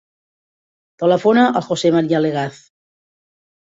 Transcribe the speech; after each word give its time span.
Telefona 1.03 1.45
al 1.61 1.67
José 1.67 1.93
maria 1.99 2.25
Legaz. 2.27 2.67